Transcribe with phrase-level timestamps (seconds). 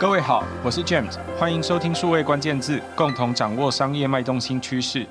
[0.00, 5.04] 各位好，我是 James，欢迎收听数位关键字，共同掌握商业脉动新趋势。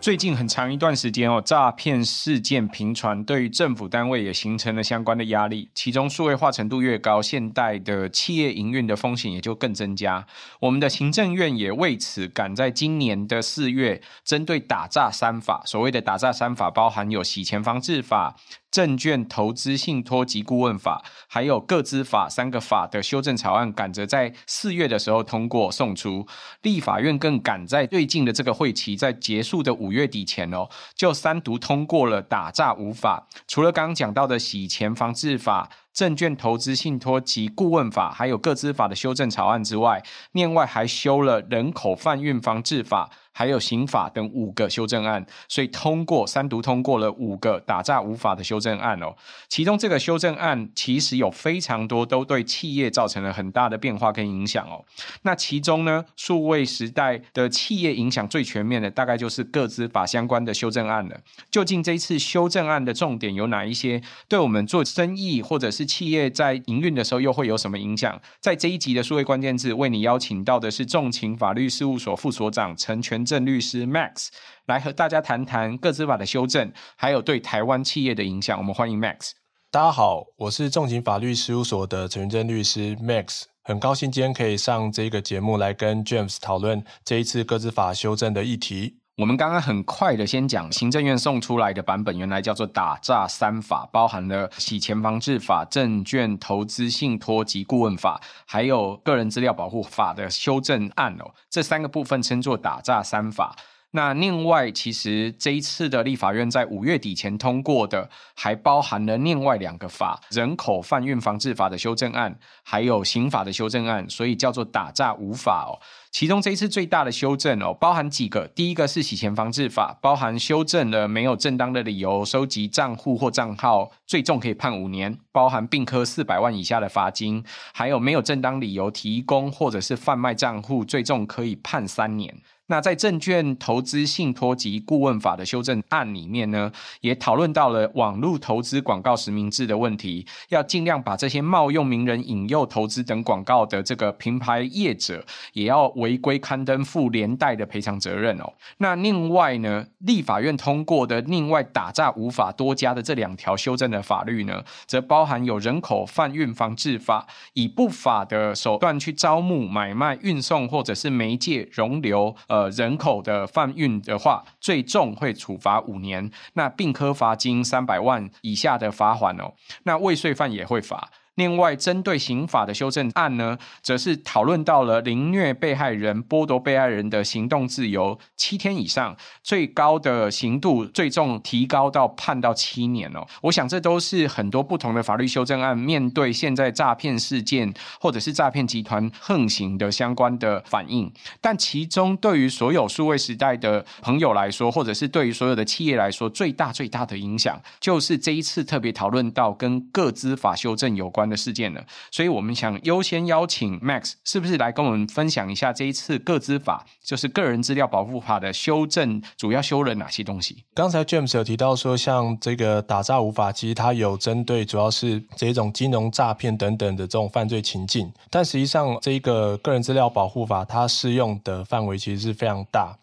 [0.00, 5.68] 最近很长一段时间哦，诈骗事件频传，对于政府单位也形成了相关的压力。
[5.74, 10.24] 其中数位化程度越高，现代的企业营运的风险也就更增加。
[10.60, 18.36] 我们的行政院也为此赶在今年的四月，针对打诈三法，所谓的打诈三法，包含有洗钱防治法。
[18.70, 26.26] 证券投资信托及顾问法，还有各资法三个法的修正草案，赶着在四月的时候通过送出。
[26.62, 33.26] 立法院更赶在最近的这个会期，在结束的五月底前哦，就三读通过了打诈五法。
[33.46, 35.70] 除了刚刚讲到的洗钱防治法。
[35.96, 40.02] 证券投资信托及顾问法，还有各资法的修正草案之外，
[40.32, 49.14] 另外还修了人口贩运防治法，还有刑法等五个修正案，所以通过三读通过了五个打诈无法的修正案哦。
[49.46, 54.82] 其中这个修正案其实有非常多都对企业造成了很大的变化跟影响哦。
[55.20, 61.20] 那其中呢，数位时代的企业影响最全面的，大概就是个资法相关的修正案了。
[61.50, 64.00] 究竟这一次修正案的重点有哪一些？
[64.28, 68.18] 对我们做生意或者是企业在营运的时候又会有什么影响？
[68.40, 74.28] 在这一集的数位关键字，为你邀请到的是重情法律事务所副所长陈全郑律师 Max，
[74.66, 78.56] 来和大家谈谈个资法的修正，还有对台湾企业的影响。
[78.56, 79.32] 我们欢迎 Max。
[79.72, 89.00] 大家好，我是重型法律事务所的陈云正律师 Max，很高兴今天可以上这个节目来跟 James 讨论这一次个资法修正的议题。
[89.16, 101.32] 我们刚刚很快的先讲行政院送出来的版本，原来叫做打诈三法，包含了洗钱防治法、证券投资信托及顾问法，还有个人资料保护法的修正案哦。
[101.48, 103.56] 这三个部分称作打诈三法。
[103.96, 115.80] 那另外，其实这一次的立法院在五月底前通过的，还包含了另外两个法：人口贩运防治法的修正案，还有刑法的修正案，所以叫做打诈五法哦。
[116.10, 118.46] 其中这一次最大的修正哦，包含几个。
[118.48, 127.42] 第一个是洗钱防治法，包含修正了没有正当的理由收集账户或账号，最重可以判五年，包含并科四百万以下的罚金；
[127.72, 132.34] 还有没有正当理由提供或者是贩卖账户，最重可以判三年。
[132.68, 148.52] 那在证券投资信托及顾问法的修正案里面呢，也讨论到了网络投资广告实名制的问题，要尽量把这些冒用名人引诱投资等广告的这个品牌业者，也要违规刊登负连带的赔偿责任哦。
[148.78, 162.34] 那另外呢，立法院通过的另外打诈无法多加的这两条修正的法律呢，则包含有人口贩运防治法，以不法的手段去招募、买卖、运送或者是媒介容留。
[162.56, 169.52] 呃人口的贩运的话，最重会处罚五年，那并科罚金三百万以下的罚款哦，
[169.84, 171.10] 那未遂犯也会罚。
[171.36, 183.26] 另外，针对刑法的修正案呢，则是讨论到了凌虐被害人、剥夺被害人的行动自由七天以上，最高的刑度最重提高到判到七年哦。
[183.42, 191.12] 我想这都是很多不同的法律修正案面对现在诈骗事件或者是诈骗集团横行的相关的反应。
[191.42, 210.64] 但其中对于所有数位时代的朋友来说，或者是对于所有的企业来说，最大最大的影响，就是这一次特别讨论到跟个资法修正有关的事件了，所以我们想优先邀请 Max，是不是来跟我们分享一下这一次个资法，就是个人资料保护法的修正，主要修了哪些东西？
[210.74, 222.96] 刚才 James 有提到说，像这个打诈无法，其实它有针对主要是这种金融诈骗等等的这种犯罪情境，但实际上这个个人资料保护法它适用的范围其实是非常大。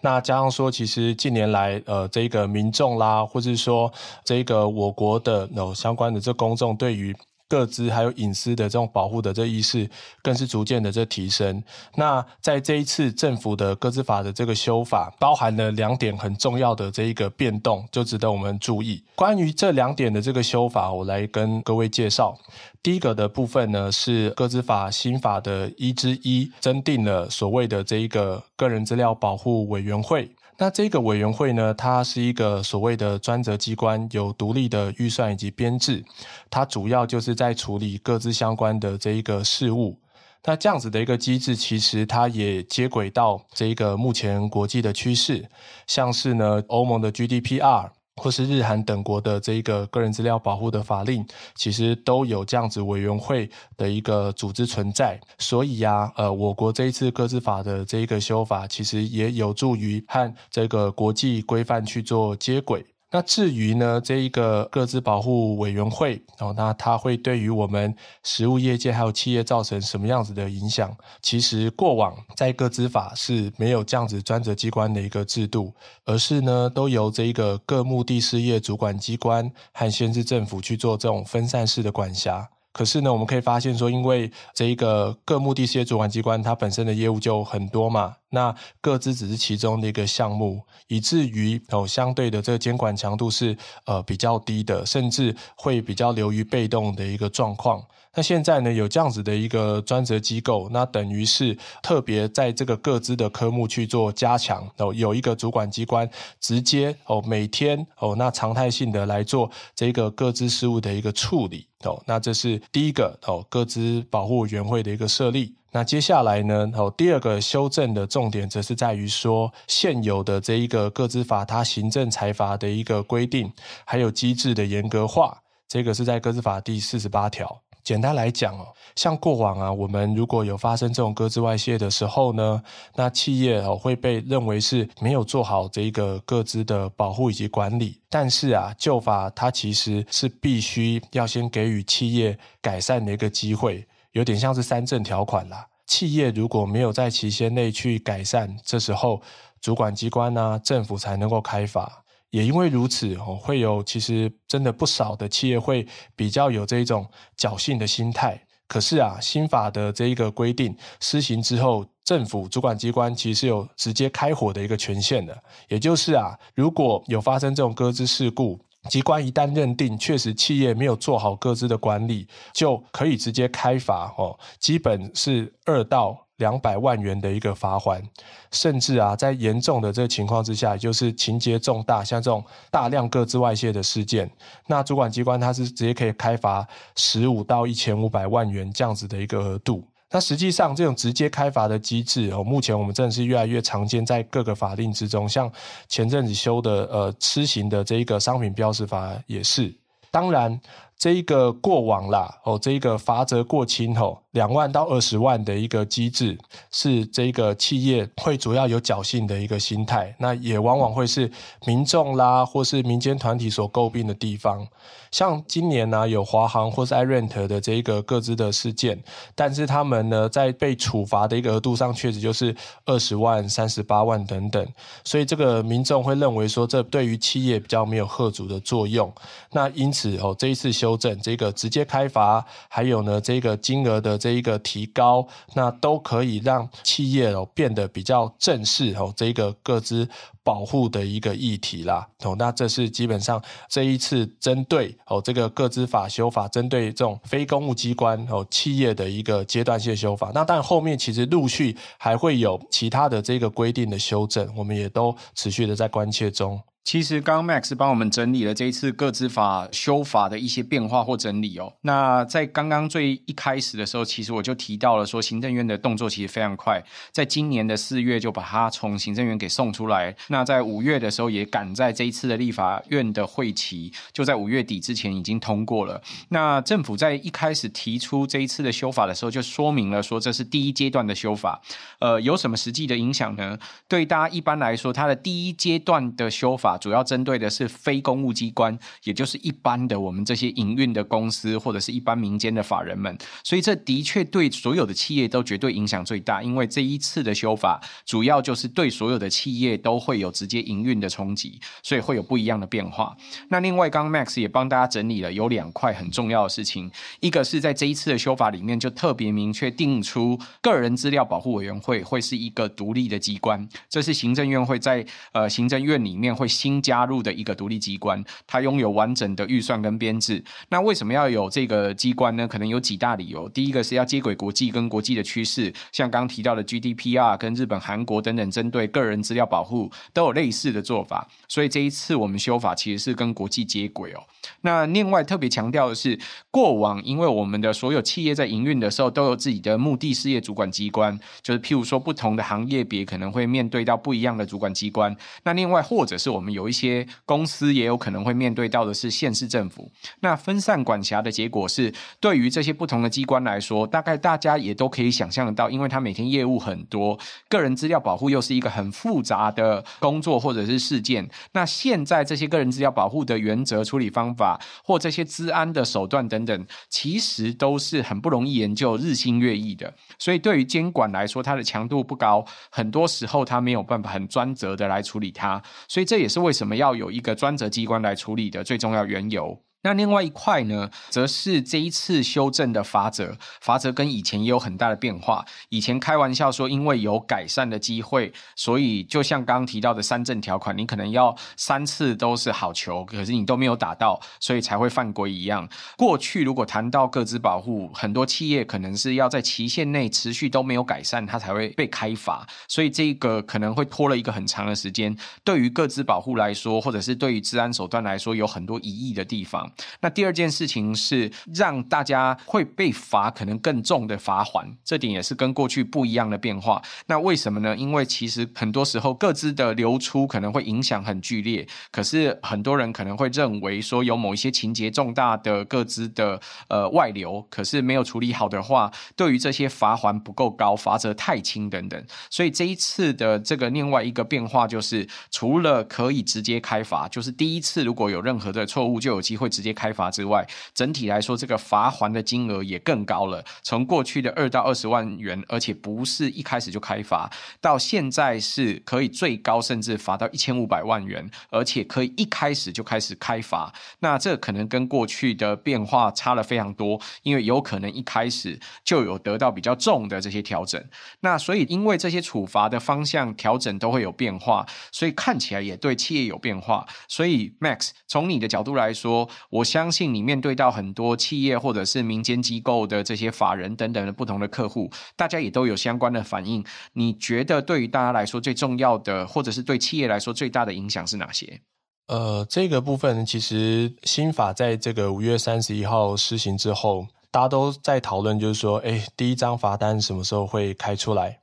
[0.00, 3.92] 那加上说，其实近年来，呃，这个民众啦，或者说
[4.24, 7.14] 这个我国的有相关的这公众对于
[7.50, 9.90] 个资还有隐私的这种保护的这意识，
[10.22, 11.62] 更是逐渐的这提升。
[11.96, 19.02] 那在这一次政府的个资法的这个修法，包含了两点很重要的这一个变动，就值得我们注意。
[19.16, 22.38] 关于这两点的这个修法，我来跟各位介绍。
[22.82, 30.30] 第一个的部分呢，是个资法新法的一之一，增订了所谓的这一个个人资料保护委员会。
[30.62, 36.04] 那这个委员会呢，它是一个所谓的专责机关，有独立的预算以及编制，
[36.50, 39.98] 它主要就是在处理各自相关的这一个事务。
[40.44, 45.48] 那这样子的一个机制，其实它也接轨到这一个目前国际的趋势，
[45.86, 47.88] 像是呢欧盟的 GDPR。
[48.16, 51.24] 或是日韩等国的这一个个人资料保护的法令，
[51.54, 55.18] 其实都有这样子委员会的一个组织存在。
[55.38, 62.84] 所以呀、呃，我国这一次各自法的这一个修法，其实也有助于和这个国际规范去做接轨。
[63.12, 67.92] 那至于呢，这一个各资保护委员会哦，那它会对于我们
[68.22, 70.96] 实物业界还有企业造成什么样子的影响？
[71.20, 75.74] 其实过往在各资法是没有这样子专责机关的一个制度，
[76.04, 82.48] 而是呢都由这一个各目的事业主管机关和县市政府去做这种分散式的管辖。
[82.72, 93.56] 可是呢，我们可以发现说，因为这一个各目的事业主管机关它本身的业务就很多嘛，那各自只是其中的一个项目，以至于哦相对的这个监管强度是
[93.86, 97.82] 呃比较低的，甚至会比较流于被动的一个状况。
[98.16, 106.10] 那现在呢，有这样子的一个专责机构，那等于是特别在这个各资的科目去做加强哦，有一个主管机关
[106.40, 115.54] 直接哦每天哦那常态性的来做这个各资事务的一个处理哦，那这是第一个哦各资保护委员会的一个设立。
[115.70, 123.52] 那接下来呢哦第二个修正的重点则是在于说现有的这一个各资法它行政裁法的一个规定
[123.84, 127.62] 还有机制的严格化，这个是在各资法第四十八条。
[127.82, 132.62] 简单来讲哦，像过往啊，我们如果有发生这种个资外泄的时候呢，
[132.94, 138.00] 那企业哦会被认为是没有做好这个各自的保护以及管理。
[138.08, 145.66] 但是啊，旧法它其实是必须要先给予企业改善的一个机会，有点像是三证条款啦。
[145.86, 149.20] 企业如果没有在期限内去改善，这时候
[149.60, 151.99] 主管机关呢、啊，政府才能够开罚。
[152.30, 155.86] 也因为如此，哦，会有其实真的不少的企业会
[156.16, 157.06] 比较有这一种
[157.36, 158.40] 侥幸的心态。
[158.68, 165.36] 可是啊，新法的这一个规定施行之后，政府主管机关其实有直接开火的一个权限的。
[165.68, 178.02] 也就是啊，如果有发生这种个资事故，机关一旦认定确实企业没有做好个资的管理，就可以直接开罚哦，基本是二到两百万元的一个罚锾，
[178.50, 184.28] 甚至啊，在严重的这个情况之下，也就是情节重大，像这种大量各自外泄的事件，
[184.66, 186.66] 那主管机关它是直接可以开罚
[186.96, 189.84] 十五到一千五百万元这样子的一个额度。
[190.10, 195.48] 那实际上这种直接开罚的机制哦，目前我们真的是越来越常见在各个法令之中，像
[195.88, 199.72] 前阵子修的呃施行的这一个商品标识法也是，
[200.10, 200.60] 当然。
[201.00, 206.38] 这一个过往啦，哦，这一个罚则过轻吼，两万到二十万的一个机制，
[206.70, 211.32] 是这个企业会主要有侥幸的一个心态，那也往往会是
[211.64, 214.68] 民众啦，或是民间团体所诟病的地方。
[215.10, 219.02] 像今年呢、有华航或是 iRent 的这一个各自的事件，
[219.34, 222.54] 但是他们呢，在被处罚的一个额度上，确实就是
[222.84, 224.64] 二十万、三十八万等等，
[225.02, 229.10] 所以这个民众会认为说，这对于企业比较没有吓阻的作用。
[229.50, 240.08] 那因此哦，这一次修修正这个直接开罚，还有呢这个金额的这一个提高，那都可以让企业哦变得比较正式哦这个个资
[240.42, 242.08] 保护的一个议题啦。
[242.24, 250.32] 哦，那这是基本上这一次针对哦这个个资法修法，针对这种非公务机关哦企业的一个阶段性修法。
[250.34, 256.60] 那但后面其实陆续还会有其他的这个规定的修正，我们也都持续的在关切中。
[256.82, 261.74] 其实刚刚 Max 帮我们整理了这一次个资法修法的一些变化或整理哦。
[261.82, 266.82] 那在刚刚最一开始的时候，其实我就提到了说，行政院的动作其实非常快，
[267.12, 270.16] 在今年的四月就把它从行政院给送出来。
[270.28, 276.02] 那在五月的时候，也赶在这一次的立法院的会期，就在五月底之前已经通过了。
[276.30, 281.60] 那政府在一开始提出这一次的修法的时候，就说明了说这是第一阶段的修法。
[282.00, 283.58] 呃，有什么实际的影响呢？
[283.86, 286.70] 对大家一般来说，它的第一阶段的修法。
[286.80, 303.16] 主要针对的是非公务机关，也就是一般的我们这些营运的公司或者是一般民间的法人们，所以这的确对所有的企业都绝对影响最大，因为这一次的修法主要就是对所有的企业都会有直接营运的冲击，所以会有不一样的变化。
[303.48, 320.44] 那另外，刚 Max 也帮大家整理了有两块很重要的事情，一个是在这一次的修法里面就特别明确定出个人资料保护委员会会是一个独立的机关，这是行政院会在呃行政院里面会新加入的一个独立机关，它拥有完整的预算跟编制。
[320.68, 322.46] 那为什么要有这个机关呢？
[322.46, 323.48] 可能有几大理由。
[323.48, 331.26] 第一个是要接轨国际跟国际的趋势，像刚提到的 GDPR 跟日本、韩国等等，针对个人资料保护都有类似的做法。
[331.48, 334.20] 所以这一次我们修法其实是跟国际接轨哦。
[334.60, 336.18] 那另外特别强调的是，
[336.50, 345.16] 过往因为我们的所有企业在营运的时候都有自己的目的事业主管机关，就是譬如说不同的行业别可能会面对到不一样的主管机关。
[345.44, 349.90] 那另外或者是我们有一些公司也有可能会面对到的是县市政府。
[350.20, 361.28] 那分散管辖的结果是，对于这些不同的机关来说，大概大家也都可以想象得到，因为他每天业务很多，个人资料保护又是一个很复杂的工作或者是事件。
[361.52, 369.92] 那现在这些个人资料保护的原则、处理方法或这些资安的手段等等，其实都是很不容易研究、日新月异的。
[370.18, 375.62] 所以对于监管来说，它的强度不高，很多时候它没有办法很专责的来处理它。
[375.86, 379.62] 所以这也是为什么要有一个专责机关来处理的最重要缘由。
[379.82, 385.46] 那另外一块呢，则是这一次修正的罚则，罚则跟以前也有很大的变化。
[385.70, 395.66] 以前开玩笑说，因为有改善的机会，所以就像刚刚提到的三振条款，你可能要三次都是好球，可是你都没有打到，所以才会犯规一样。
[395.96, 405.16] 过去如果谈到个资保护，很多企业可能是要在期限内持续都没有改善，它才会被开罚，所以这个可能会拖了一个很长的时间。
[405.42, 409.69] 对于个资保护来说，或者是对于治安手段来说，有很多疑义的地方。
[410.00, 416.82] 那第二件事情是让大家会被罚，可能更重的罚锾，这点也是跟过去不一样的变化。
[417.06, 417.76] 那为什么呢？
[417.76, 432.04] 因为其实很多时候个资的流出可能会影响很剧烈，可是很多人可能会认为说有某一些情节重大的个资的呃外流，可是没有处理好的话，对于这些罚锾不够高，罚则太轻等等。
[432.30, 440.10] 所以这一次的这个另外一个变化就是，除了可以直接开罚，就是第一次如果有任何的错误，就有机会直接开罚。
[440.10, 443.44] 之外，整体来说，这个罚还的金额也更高了。
[443.62, 453.72] 从过去的二到二十万元，而且不是一开始就开罚，到现在是可以最高甚至罚到一千五百万元，而且可以一开始就开始开罚。
[454.00, 460.82] 那这可能跟过去的变化差了非常多，因为有可能一开始就有得到比较重的这些调整。
[461.20, 466.86] 那所以，因为这些处罚的方向调整都会有变化，所以看起来也对企业有变化。
[467.06, 476.64] 所以，Max，从你的角度来说，我相信你面对到很多企业或者是民间机构的这些法人等等的不同的客户，大家也都有相关的反应。
[476.92, 481.60] 你觉得对于大家来说最重要的，或者是对企业来说最大的影响是哪些？
[482.06, 491.38] 呃，这个部分其实新法在这个五月三十一号施行之后，大家都在讨论，就是说，哎，第一张罚单什么时候会开出来？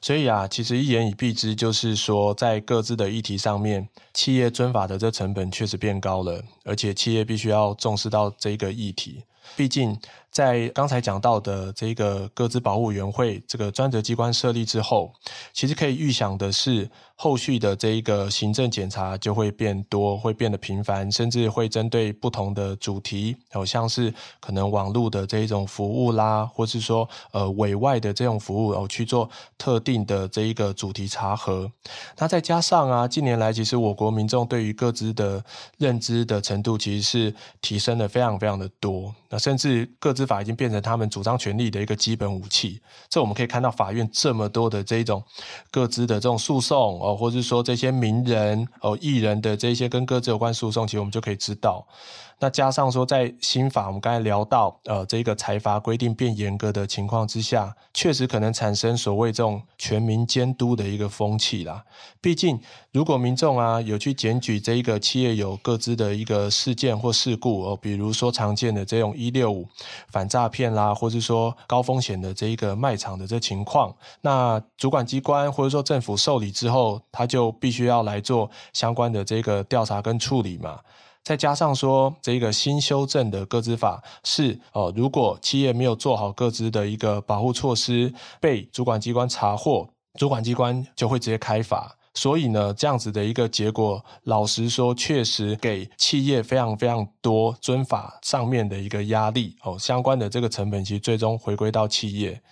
[0.00, 9.24] 所以啊，其实一言以蔽之，就是说，在各自的议题上面，企业遵法的这成本确实变高了，而且企业必须要重视到这个议题。
[9.56, 9.98] 毕竟，
[10.32, 15.12] 在刚才讲到的这个个资保护委员会这个专责机关设立之后，
[15.52, 16.90] 其实可以预想的是。
[17.14, 31.70] 后续的这一个行政检查就会变多，会变得频繁，甚至会针对不同的主题，好像是可能网络的这一种服务啦，或是说呃委外的这种服务哦，去做特定的这一个主题查核。
[32.18, 35.44] 那再加上啊，近年来其实我国民众对于个资的
[35.78, 39.14] 认知的程度其实是提升了非常非常的多。
[39.28, 42.80] 那甚至个司法已经变成他们主张权利的一个基本武器。
[43.08, 45.22] 这我们可以看到法院这么多的这一种
[45.70, 47.16] 各自的这种诉讼哦。
[47.16, 51.84] 或者说这些名人哦、艺人的这些跟各自有关诉讼，其实我们就可以知道。
[52.42, 61.84] 那加上说，在新法我们刚才聊到，呃，这个财阀规定变严格的情况之下，确实可能产生所谓这种全民监督的一个风气啦。
[62.20, 69.68] 毕竟，如果民众啊有去检举这一个企业有各自的一个事件或事故哦，比如说常见的这种一六五
[70.08, 80.80] 反诈骗啦，或者说高风险的这一个卖场的这情况，那主管机关或者说政府受理之后，他就必须要来做相关的这个调查跟处理嘛。
[81.24, 89.88] 再加上说，这个新修正的个资法是哦，如果企业没有做好个资的一个保护措施，被主管机关查获，
[90.18, 91.96] 主管机关就会直接开罚。
[92.14, 102.42] 所以呢，这样子的一个结果，老实说，确实给企业非常非常多遵法上面的一个压力哦，相关的这个成本其实最终回归到企业。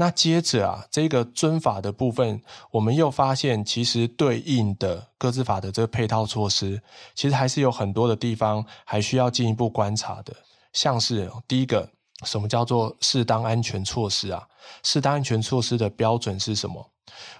[0.00, 2.40] 那接着啊，这个遵法的部分，
[2.70, 6.80] 我们又发现，其实对应的各自法的这个配套措施，
[7.16, 10.32] 其实还是有很多的地方还需要进一步观察的。
[10.72, 11.90] 像是第一个，
[12.22, 14.46] 什么叫做适当安全措施啊？
[14.84, 16.88] 适当安全措施的标准是什么？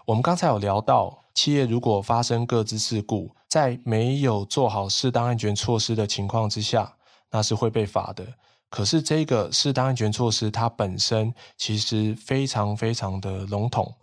[0.05, 6.97] 我们刚才有聊到，企业如果发生各自事故，在没有做好适当安全措施的情况之下，
[7.31, 8.27] 那是会被罚的。
[8.70, 13.94] 可是这个适当安全措施，它本身其实非常非常的笼统。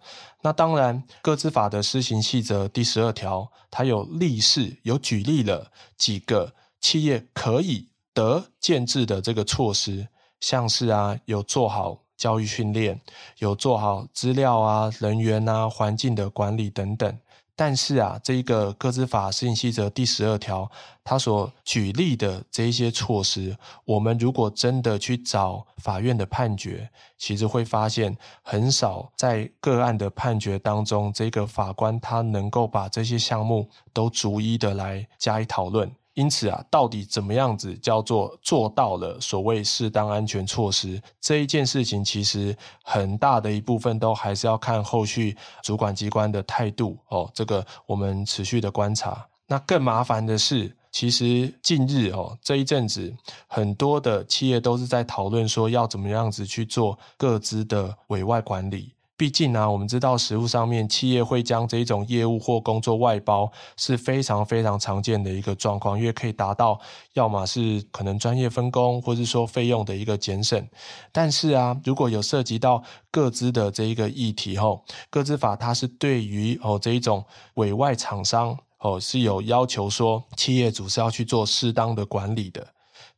[0.41, 10.07] 那当然，个资法的施行细则第十二条，它有例示，有举例了几个企业可以得建制的这个措施，
[10.39, 13.01] 像是啊，有做好教育训练，
[13.39, 17.17] 有做好资料啊、人员啊、环境的管理等等。
[17.56, 20.70] 但是啊，这一个个资法施行细则第十二条，
[21.04, 35.90] 他所举例的这一些措施，我们如果真的去找法院的判决，其实会发现很少在个案的判决当中，这个法官他能够把这些项目都逐一的来加以讨论。
[36.15, 47.29] 因此啊，到底怎么样子叫做做到了所谓适当安全措施这一件事情，其实很大的一部分都还是要看后续主管机关的态度哦。
[47.34, 49.27] 这个我们持续的观察。
[49.45, 53.13] 那更麻烦的是，其实近日哦这一阵子，
[53.45, 58.95] 很多的企业都是在讨论说要怎么样子去做各资的委外管理。
[59.17, 66.77] 毕竟呢、啊，我们知道实务上面，企业会将这种业务或工作外包是非常非常常见的一个状况，因为可以达到
[67.13, 70.67] 要么是可能专业分工，或是说费用的一个节省。
[71.13, 82.67] 但是啊，如果有涉及到各资的这一个议题后，各资法它是对于哦这一种委外厂商哦是有要求说，企业主是要去做适当的管理的。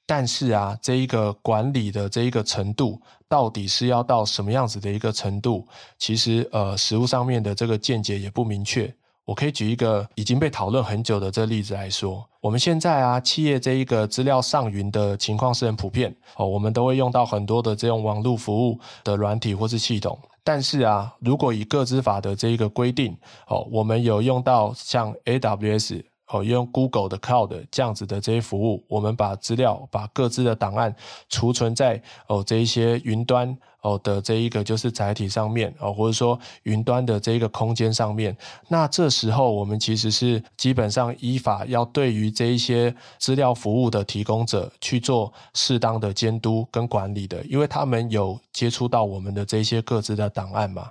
[0.10, 5.68] 但是啊，这一个管理的这一个程度，到底是要到什么样子的一个程度？
[5.98, 8.94] 其实呃，实务上面的这个见解也不明确。
[9.26, 20.18] 我可以举一个已经被讨论很久的这例子来说，我们现在啊，企业这一个资料上云的情况是很普遍哦，我们都会用到很多的这种网络服务的软体或是系统。
[20.46, 23.18] 但是啊，如果以个资法的这一个规定
[23.50, 26.04] 哦，我们有用到像 AWS。
[26.28, 30.94] 哦，用 Google 的 Cloud 这样子的这些服务，我们把资料、把各自的档案
[31.30, 38.36] 储存在哦这一些云端哦的这一个就是载体上面哦，或者说云端的这一个空间上面。
[38.68, 50.90] 那这时候我们其实是基本上依法要对于这一些资料服务的提供者去做适当的监督跟管理的，因为他们有接触到我们的这些各自的档案嘛。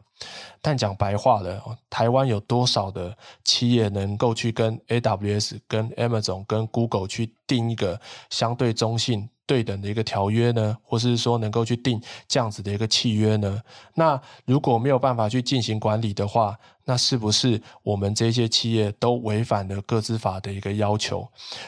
[0.63, 3.15] 但讲白话了，台湾有多少的
[3.45, 8.01] 企业能够去跟 AWS、跟 Amazon、跟 Google 去定一个
[8.31, 10.77] 相对中性、对等的一个条约呢？
[10.83, 13.63] 或是说能够去订这样子的一个契约呢？
[13.95, 21.27] 那如果没有办法去进行管理的话，那是不是我们这些企业都违反了个资法的一个要求？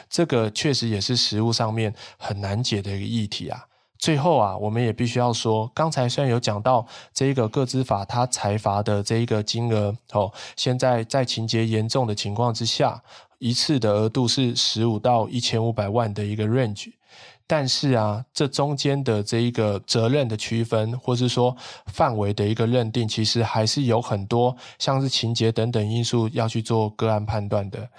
[0.09, 3.65] 这个确实也是实务上面很难解的一个议题啊。
[3.97, 13.01] 最后啊，我们也必须要说，刚才虽然有讲到这一个个资法它裁罚的这一个金额哦，现在在情节严重的情况之下，
[13.39, 16.93] 一次的额度是十五到一千五百万的一个 range。
[17.51, 21.57] 但是啊，这中间的这一个责任的区分，或是说
[21.87, 27.89] 范围的一个认定，其实还是有很多像是情节等等因素要去做个案判断的，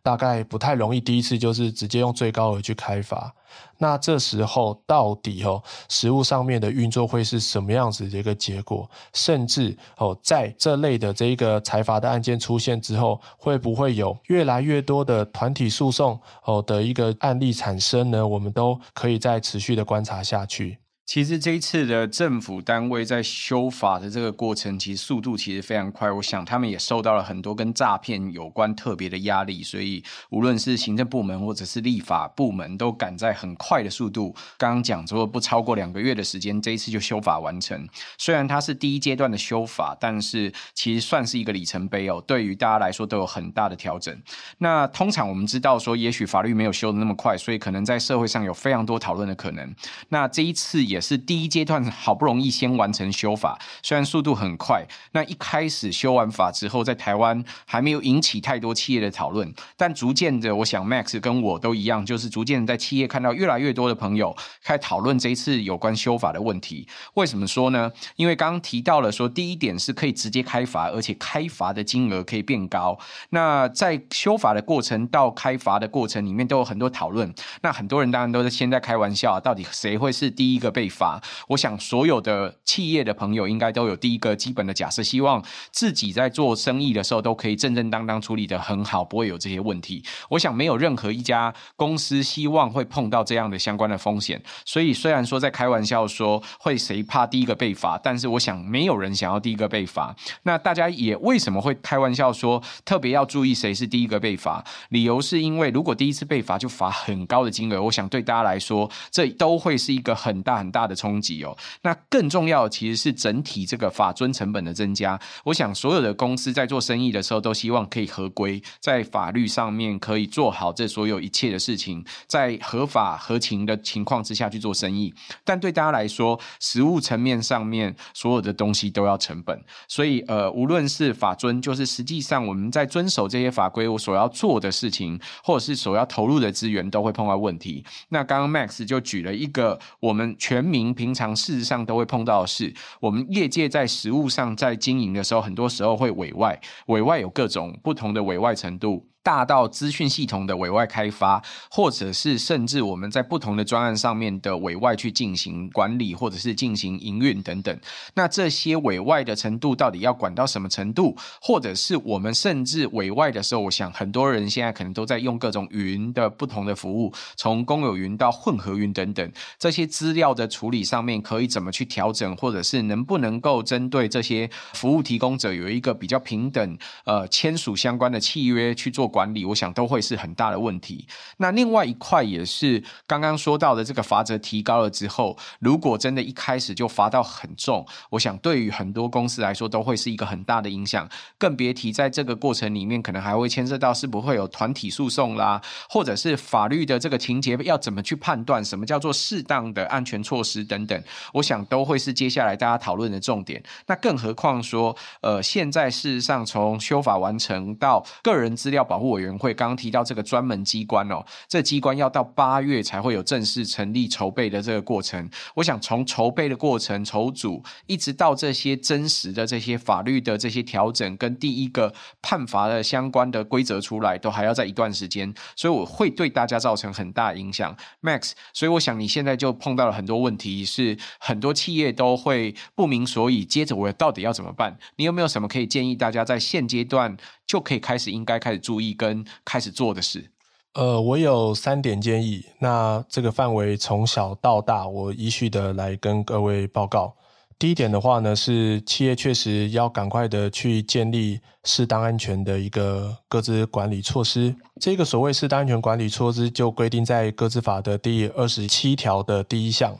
[0.00, 3.34] 大概不太容易第一次就是直接用最高额去开罚。
[3.78, 8.90] 那这时候到底哦，实物上面的运作会是什么样子的一个结果？
[9.12, 18.26] 甚至哦，在这类的这一个财阀的案件出现之后，会不会有越来越多的团体诉讼哦的一个案例产生呢？
[18.26, 20.79] 我们都可以再持续的观察下去。
[21.10, 26.08] 其实这一次的政府单位在修法的这个过程，其实速度其实非常快。
[26.08, 34.32] 我想他们也受到了很多跟诈骗有关特别的压力，所以无论是行政部门或者是立法部门，都赶在很快的速度。
[34.56, 37.88] 刚刚讲说不超过两个月的时间，这一次就修法完成。
[38.16, 42.22] 虽然它是第一阶段的修法，但是其实算是一个里程碑哦。
[42.24, 44.16] 对于大家来说都有很大的调整。
[44.58, 49.74] 那通常我们知道说，也许法律没有修的那么快，所以可能在社会上有非常多讨论的可能。
[50.10, 50.99] 那这一次也。
[51.00, 66.86] 是第一阶段好不容易先完成修法，虽然速度很快，那一开始修完法之后，在台湾还没有引起太多企业的讨论，但逐渐的，我想 Max 跟我都一样，就是逐渐在企业看到越来越多的朋友开始讨论这一次有关修法的问题。
[67.14, 67.90] 为什么说呢？
[68.16, 72.98] 因为刚刚提到了说，第一点是可以直接开罚，而且开罚的金额可以变高。
[73.30, 77.32] 那在修法的过程到开罚的过程里面都有很多讨论。
[77.62, 80.89] 那很多人当然都是先在开玩笑，到底谁会是第一个被？
[80.90, 90.04] 罚，我想所有的企业的朋友应该都有第一个基本的假设，希望自己在做生意的时候都可以正正当当处理得很好，不会有这些问题。
[90.28, 94.42] 我想没有任何一家公司希望会碰到这样的相关的风险。
[94.64, 100.14] 所以虽然说在开玩笑说会谁怕第一个被罚，但是我想没有人想要第一个被罚。
[100.42, 104.64] 那大家也为什么会开玩笑说特别要注意谁是第一个被罚？
[104.88, 110.79] 理由是因为如果第一次被罚就罚很高的金额，我想对大家来说这都会是一个很大很大。
[110.80, 111.56] 大的冲击哦。
[111.82, 115.20] 那更重要的其实是整体这个法遵成本的增加。
[115.44, 125.12] 我想所有的公司在做生意的时候，都希望可以合规，在法律上面可以做好这所有一切的事情，在合法合情的情况之下去做生意。
[125.44, 137.84] 但对大家来说，实务层面上面所有的东西都要成本，所以呃，无论是法遵，就是实际上我们在遵守这些法规，我所要做的事情，或者是所要投入的资源，都会碰到问题。
[138.08, 149.09] 那刚刚 Max 就举了一个我们全人民平常事实上都会碰到的事，我们业界在实物上在经营的时候，很多时候会委外，委外有各种不同的委外程度。
[149.22, 157.78] 大到资讯系统的委外开发，或者是甚至我们在不同的专案上面的委外去进行管理，或者是进行营运等等。
[158.14, 161.14] 那这些委外的程度到底要管到什么程度？
[161.42, 169.30] 或者是我们甚至委外的时候，我想很多人现在可能都在用各种云的不同的服务，从公有云到混合云等等。
[169.58, 179.09] 这些资料的处理上面可以怎么去调整，或者是能不能够针对这些服务提供者有一个比较平等呃签署相关的契约去做。
[179.10, 181.06] 管理，我想都会是很大的问题。
[181.38, 191.08] 那另外一块也是刚刚说到的，这个罚则提高了之后，如果真的一开始就罚到很重，我想对于很多公司来说都会是一个很大的影响。
[191.36, 203.60] 更别提在这个过程里面，可能还会牵涉到是不会有团体诉讼啦，或者是法律的这个情节要怎么去判断，什么叫做适当的安全措施等等，我想都会是接下来大家讨论的重点。
[203.86, 215.28] 那更何况说，呃，现在事实上从修法完成到个人资料保护委员会刚刚提到这个专门机关哦，这机关要到八月才会有正式成立筹备的这个过程。
[215.54, 227.74] 我想从筹备的过程、筹组，一直到这些真实的这些法律的这些调整，跟第一个判罚的相关的规则出来，都还要在一段时间，所以我会对大家造成很大影响。
[228.02, 234.76] Max，所以我想你现在就碰到了很多问题，是很多企业都会不明所以，接着我到底要怎么办？
[234.96, 240.30] 你有没有什么可以建议大家在现阶段就可以开始应该开始注意跟开始做的事，
[240.74, 242.44] 呃，我有三点建议。
[242.58, 247.14] 那这个范围从小到大，我依序的来跟各位报告。
[247.60, 254.56] 第一点的话呢，是企业确实要赶快的去建立适当安全的一个个资管理措施。
[254.80, 259.94] 这个所谓适当安全管理措施，就规定在个资法的第二十七条的第一项。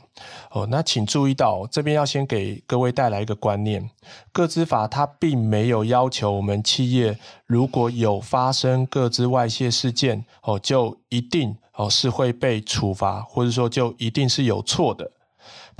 [0.49, 3.87] 哦，那请注意到，这边要先给各位带来一个观念：
[4.31, 15.11] 个资法它并没有要求我们企业如果有发生个资外泄事件，哦，就一定哦是会被处罚，或者说就一定是有错的。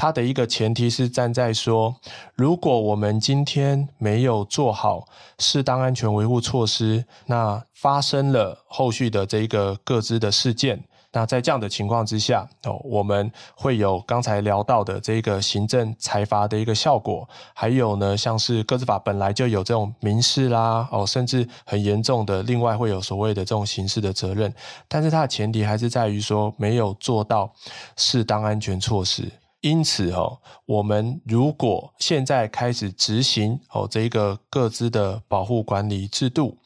[0.02, 1.96] 它的一个前提是站在说，
[2.34, 24.52] 如果我们今天没有做好适当安全维护措施，那发生了后续的这一个个资的事件，那在这样的情况之下，哦，我们会有刚才聊到的这个行政裁罚的一个效果，还有呢，像是个资法本来就有这种民事啦，哦，甚至很严重的，另外会有所谓的这种刑事的责任，
[24.88, 27.54] 但是它的前提还是在于说没有做到
[27.98, 29.32] 适当安全措施。
[29.62, 36.58] 因此，哦，我们如果现在开始执行哦这一个各自的保护管理制度，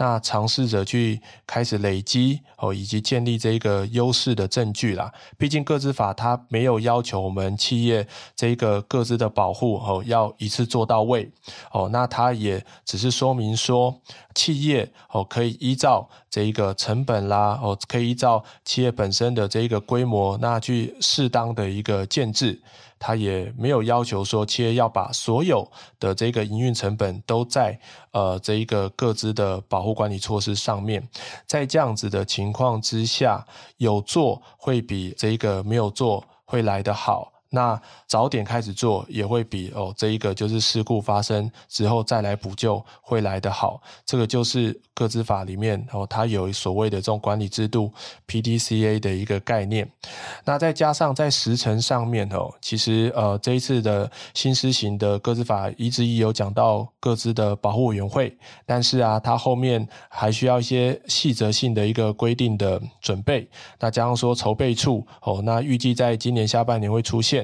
[0.00, 5.12] 那尝试着去开始累积哦以及建立这一个优势的证据啦。
[5.36, 11.30] 毕竟个资法它没有要求我们企业这一个个资的保护哦要一次做到位
[11.70, 14.00] 哦，那它也只是说明说
[14.34, 22.58] 企业哦可以依照这一个成本啦哦可以依照企业本身的这一个规模，那去适当的一个建制。
[23.00, 27.76] 他也没有要求说企业要把所有的这个营运成本都在
[28.12, 31.08] 呃这一个各自的保护管理措施上面，
[31.46, 33.44] 在这样子的情况之下，
[33.78, 37.32] 有做会比这个没有做会来得好。
[37.50, 43.82] 那早点开始做也会比哦这一个就是事故发生之后再来补救会来得好。
[44.06, 47.92] 这个就是个资法里面哦，它有所谓的这种管理制度
[48.28, 49.90] PDCA 的一个概念。
[50.44, 63.48] 那再加上在时程上面哦，其实呃这一次的新施行的个资法一直一有讲到个资的保护委员会，但是啊它后面还需要一些细则性的一个规定的准备。
[63.80, 67.39] 那加上说筹备处哦，那预计在今年下半年会出现。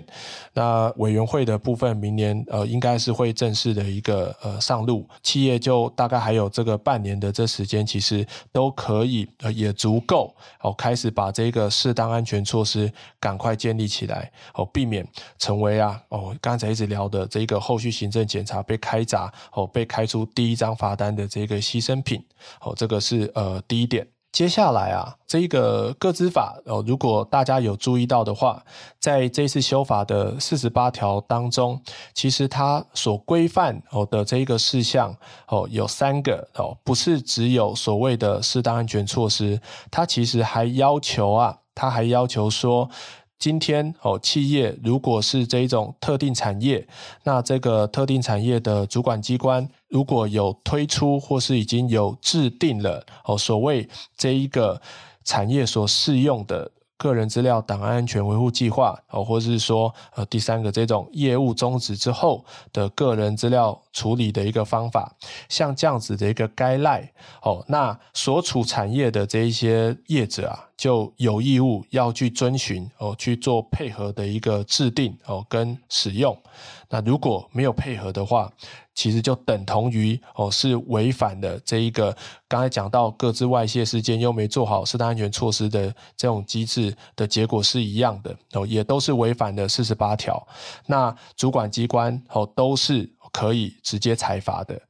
[0.55, 15.07] 那委员会的部分，明年呃应该是会正式的一个呃上路，企业就大概还有这个半年的这时间，其实都可以呃也足够哦，开始把这个适当安全措施赶快建立起来哦，避免
[15.39, 22.25] 成为啊哦刚才一直聊的这个后续行政检查被开闸哦，被开出第一张罚单的这个牺牲品
[22.61, 24.07] 哦，这个是呃第一点。
[24.37, 28.63] 接下来啊，这一个个资法哦，如果大家有注意到的话，
[29.01, 31.81] 在这次修法的四十八条当中，
[32.13, 35.17] 其实它所规范哦的这一个事项
[35.49, 39.59] 哦有三个哦，不是只有所谓的适当安全措施，
[39.91, 42.91] 它其实还要求啊，它还要求说。
[43.39, 46.87] 今天哦，企业如果是这一种特定产业，
[47.25, 54.81] 那这个特定产业的主管机关如果有推出或是已经有制定了哦，所谓这一个
[55.25, 56.71] 产业所适用的。
[56.99, 65.15] 个人资料档案安全维护计划哦，或者是说呃第三个这种业务终止之后的个人资料处理的一个方法，
[65.51, 67.07] 像这样子的一个 guideline
[67.43, 76.37] 哦，那所处产业的这一些业者啊，就有义务要去遵循哦，去做配合的一个制定哦跟使用。
[76.89, 78.53] 那如果没有配合的话，
[78.95, 82.15] 其实就等同于哦，是违反了这一个
[82.47, 90.47] 刚才讲到各自外泄事件又没做好适当安全措施的这种机制的结果是一样的哦，也都是违反了四十八条。
[90.87, 94.81] 那主管机关哦都是可以直接裁罚的，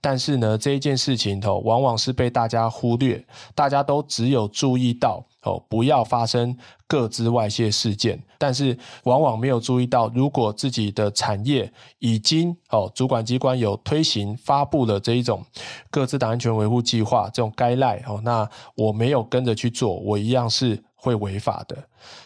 [0.00, 5.24] 但是呢，这一件事情哦，往往是被大家忽略，大家都只有注意到。
[5.46, 6.54] 哦，不要发生
[6.88, 15.44] 各自外泄事件，但是往往没有注意到，如果自己的产业已经哦，主管机关有推行发布了这一种
[15.88, 21.76] 各自的安全维护计划这种该赖哦，那我没有跟着去做，我一样是会违法的。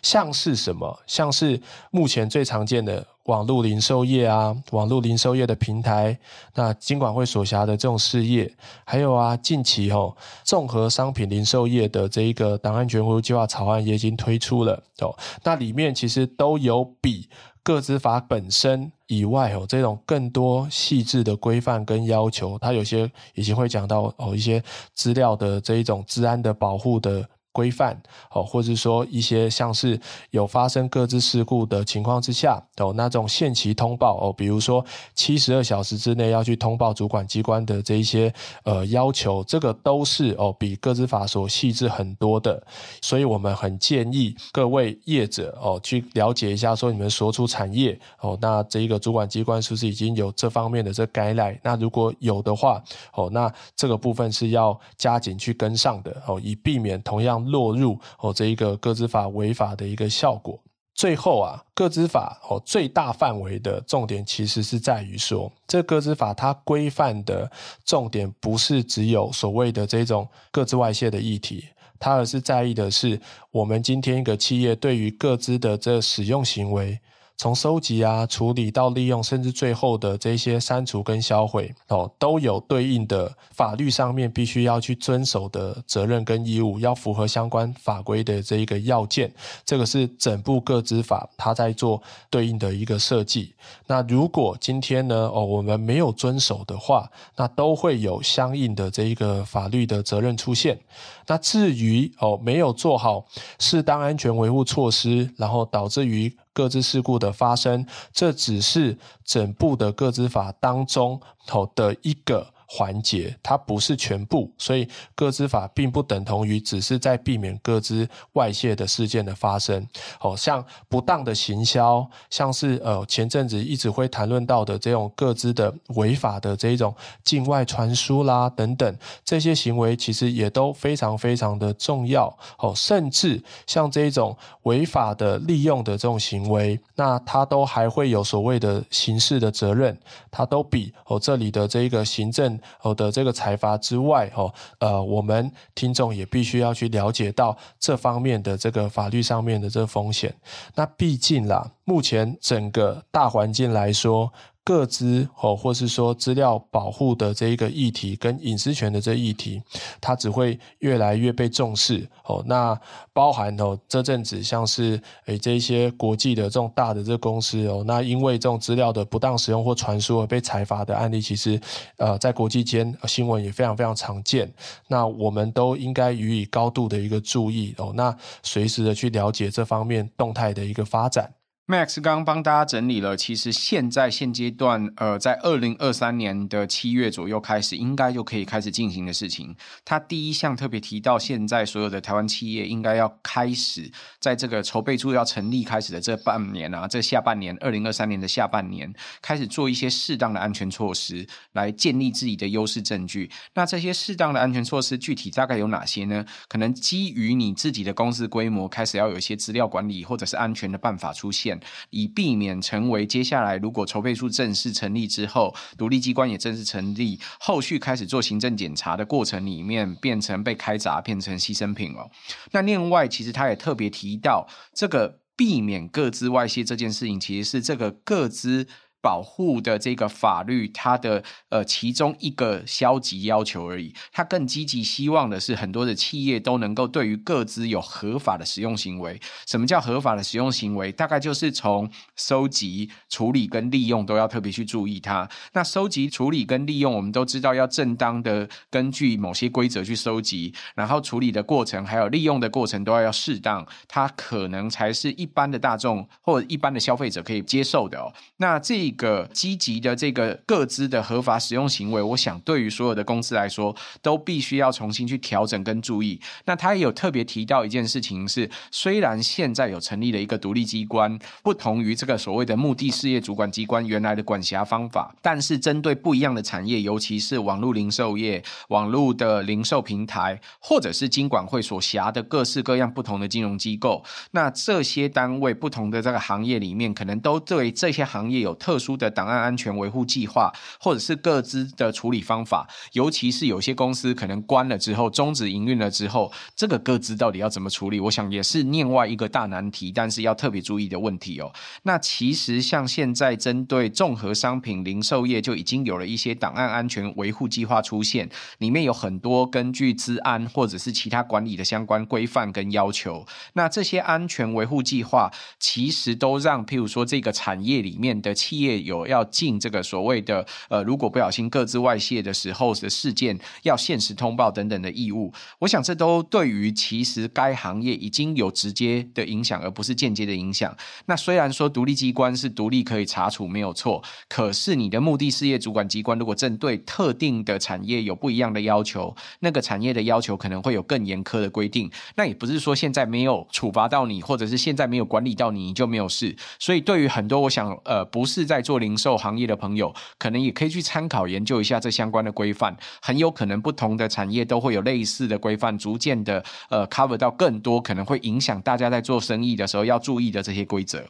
[0.03, 0.99] 像是什么？
[1.07, 3.07] 像是目前最常见的。
[3.25, 6.19] 网络零售业啊，网络零售业的平台，
[6.55, 8.53] 那金管会所辖的这种事业，
[8.85, 15.17] 还有啊，近期哦，综合商品零售业的这一个档案全维护计划草案也已经推出了哦。
[15.45, 17.29] 那里面其实都有比
[17.63, 24.61] 个资法本身以外哦，这种更多细致的规范跟要求，它有些已经会讲到哦，一些
[24.95, 27.29] 资料的这一种治安的保护的。
[27.53, 34.85] 规范哦，或者说一些像是有发生各自事故的情况之下哦，那种限期通报哦，比如说
[35.15, 38.33] 七十二小时之内要去通报主管机关的这一些
[38.63, 42.63] 呃要求，这个都是哦比各自法所细致很多的，
[43.03, 51.59] 所以我们很建议各位业者哦去了解一下，说你们所处产业哦，那这一个主管机关是不是已经有这方面的这个 guideline？
[51.65, 52.81] 那如果有的话
[53.15, 57.40] 哦，那这个部分是要加紧去跟上的哦，以避免同样。
[57.47, 60.61] 落入哦，这一个个资法违法的一个效果。
[60.95, 67.51] 最后啊，个资法哦最大范围的重点其实是在于说，这个资法它规范的
[67.85, 71.65] 重点不是只有所谓的这种个资外泄的议题，
[71.99, 73.19] 它而是在意的是
[73.51, 77.01] 我们今天一个企业对于个资的这使用行为。
[77.41, 89.33] 从收集啊、处理到利用，甚至最后的这些删除跟销毁哦，都有对应的法律上面必须要去遵守的责任跟义务，要符合相关法规的这一个要件。
[89.65, 93.55] 这个是整部个资法它在做对应的一个设计。
[93.87, 100.79] 那如果今天呢哦，我们没有遵守的话，那都会有相应的这一个法律的责任出现。
[101.27, 103.25] 那至于哦，没有做好
[103.59, 112.53] 适当安全维护措施，然后导致于各自事故的发生，这只是整部的各自法当中头的一个。
[112.73, 119.85] 环节它不是全部，所以个资法并不等同于只是在避免个资外泄的事件的发生。
[120.21, 132.33] 哦，像不当的行销，像是呃前阵子一直会谈论到的这种个资的违法的这一种境外传输啦等等，这些行为其实也都非常非常的重要。
[132.61, 139.99] 哦，甚至像这种违法的利用的这种行为，那它都还会有所谓的刑事的责任，
[140.31, 142.60] 它都比哦这里的这一个行政。
[142.83, 150.35] 哦的这个财阀之外，哦，呃，我们听众也必须要去了解到这方面的这个法律上面的这个风险。
[150.75, 154.33] 那毕竟啦，目前整个大环境来说。
[154.71, 159.61] 各资哦，或是说资料保护的这一个议题跟隐私权的这议题，
[160.01, 162.41] 它只会越来越被重视哦。
[162.47, 162.81] 那
[163.13, 171.61] 包含哦，这阵子像是诶这一些国际的这种大的这公司哦，那因为这种资料的不当使用或传输而被裁罚的案例，其实
[171.97, 174.49] 呃在国际间新闻也非常非常常见。
[174.87, 181.29] 那我们都应该予以高度的一个注意哦，那随时的去了解这方面动态的一个发展。
[181.71, 189.55] Max 刚帮大家整理了，其实现在现阶段，呃，在二零二三年的七月左右开始，应该就可以开始进行的事情。
[189.85, 203.31] 他第一项特别提到，现在所有的台湾企业应该要开始在这个筹备处要成立开始的这半年啊，这下半年，二零二三年的下半年，开始做一些适当的安全措施，来建立自己的优势证据。
[203.55, 206.25] 那这些适当的安全措施具体大概有哪些呢？
[206.49, 211.60] 可能基于你自己的公司规模，开始要有一些资料管理或者是安全的办法出现。
[211.91, 222.11] 以避免成为接下来如果筹备处正式成立之后，独立机关也正式成立，后续开始做行政检查的过程里面，变成被开闸，变成牺牲品哦。
[222.53, 228.67] 那另外，其实他也特别提到，这个避免各资外泄这件事情，其实是这个各资。
[229.03, 233.95] 保护的这个法律，它的呃其中一个消极要求而已。
[234.13, 239.19] 它更积极希望的是，很多的企业都能够对于个资有合法的使用行为。
[239.47, 240.93] 什么叫合法的使用行为？
[240.93, 245.27] 大概就是从收集、处理跟利用都要特别去注意它。
[245.55, 258.13] 那收集、处理跟利用，我们都知道要正当的根据某些规则去收集，然后处理的过程还有利用的过程都要要适当，它可能才是一般的大众或者一般的消费者可以接受的哦。
[258.37, 258.90] 那这。
[258.91, 266.21] 一个积极的这个各资的合法使用行为，我想对于所有的公司来说，都必须要重新去调整跟注意。
[266.47, 298.01] 那他也有特别提到一件事情是，虽然现在有成立了一个独立机关，不同于这个所谓的目的事业主管机关原来的管辖方法，但是针对不一样的产业，尤其是网络零售业、网络的零售平台，或者是金管会所辖的各式各样不同的金融机构，那这些单位不同的这个行业里面，可能都对这些行业有特殊的档案安全维护计划，或者是各资的处理方法，尤其是有些公司可能关了之后，终止营运了之后，这个各资到底要怎么处理？
[298.01, 301.53] 我想也是另外一个大难题，但是要特别注意的问题哦。
[301.83, 313.27] 那其实像现在针对综合商品零售业，就已经有了一些档案安全维护计划出现，里面有很多根据资安或者是其他管理的相关规范跟要求。
[313.53, 318.70] 那这些安全维护计划，其实都让譬如说这个产业里面的企业。
[318.79, 325.33] 有要进这个所谓的呃，如果不小心各自外泄的时候的事件，要限时通报等等的义务。
[325.59, 330.77] 我想这都对于其实该行业已经有直接的影响，而不是间接的影响。
[331.07, 341.91] 那虽然说独立机关是独立可以查处没有错，可是你的目的事业主管机关如果针对特定的产业有不一样的要求，那个产业的要求可能会有更严苛的规定。
[342.17, 346.37] 那也不是说现在没有处罚到你，或者是现在没有管理到你，你就没有事。
[346.59, 361.05] 所以对于很多我想呃，不是在做零售行业的朋友，可能也可以去参考研究一下这相关的规范，很有可能不同的产业都会有类似的规范，逐渐的呃 cover 到更多可能会影响大家在做生意的时候要注意的这些规则。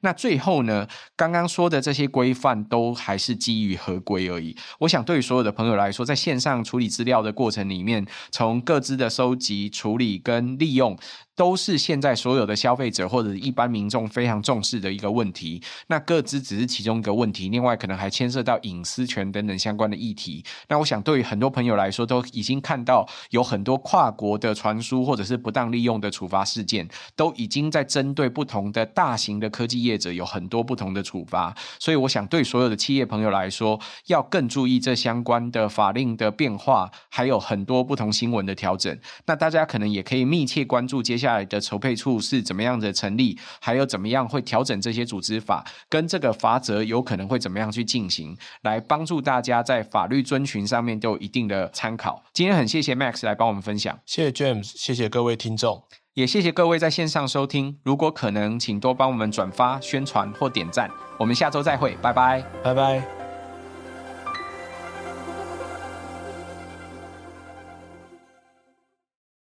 [0.00, 4.56] 那最后呢，刚刚说的这些规范都还是基于合规而已。
[4.80, 10.96] 我想对于所有的朋友来说，在线上处理资料的过程里面，从个资的收集、处理跟利用。
[11.36, 15.62] 都是现在所有的消费者或者一般民众非常重视的一个问题。
[15.88, 20.42] 那个资只是其中一个问题，另外可能还牵涉到隐私权等等相关的议题。
[20.68, 31.54] 那我想对于很多朋友来说，都已经看到有很多跨国的传输或者是不当利用的处罚事件，都已经在针对不同的大型的科技业者有很多不同的处罚。
[31.78, 38.94] 所以我想对所有的企业朋友来说，要更注意这相关的法令的变化，还有很多不同新闻的调整。
[39.24, 41.46] 那大家可能也可以密切关注接下来。
[41.46, 52.24] 的筹备处是怎么样的成立，还有怎么样会调整这些组织法，跟这个罚则有可能会怎么样去进行，来帮助大家在法律遵循上面都有一定的参考。
[52.32, 55.84] 今天很谢谢 Max 来帮我们分享，谢谢 James，谢谢各位听众，
[56.16, 57.76] 也谢谢各位在线上收听。
[57.82, 60.90] 如果可能，请多帮我们转发、宣传或点赞。
[61.18, 63.15] 我们下周再会，拜拜，拜拜。